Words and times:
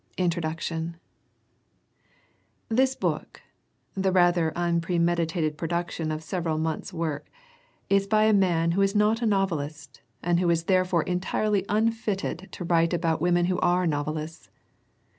357 0.17 0.43
INTRODUCTION 0.97 0.99
THIS 2.69 2.95
book, 2.95 3.43
the 3.93 4.11
rather 4.11 4.51
unpremeditated 4.55 5.59
produc 5.59 5.91
tion 5.91 6.11
of 6.11 6.23
several 6.23 6.57
months' 6.57 6.91
work, 6.91 7.27
is 7.87 8.07
by 8.07 8.23
a 8.23 8.33
man 8.33 8.71
who 8.71 8.81
is 8.81 8.95
not 8.95 9.21
a 9.21 9.27
novelist 9.27 10.01
and 10.23 10.39
who 10.39 10.49
is 10.49 10.63
therefore 10.63 11.03
entirely 11.03 11.65
unfitted 11.69 12.49
to 12.51 12.63
write 12.65 12.95
about 12.95 13.21
women 13.21 13.45
who 13.45 13.59
are 13.59 13.85
nov 13.85 14.07
elists. 14.07 14.49